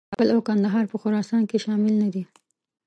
[0.09, 2.23] کابل او کندهار په خراسان کې شامل نه دي.